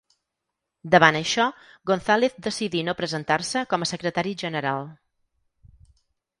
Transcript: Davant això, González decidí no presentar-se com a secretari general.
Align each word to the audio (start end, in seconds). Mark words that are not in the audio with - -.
Davant 0.95 1.17
això, 1.19 1.45
González 1.91 2.39
decidí 2.49 2.83
no 2.89 2.97
presentar-se 3.03 3.65
com 3.75 3.87
a 3.87 3.91
secretari 3.93 4.37
general. 4.47 4.93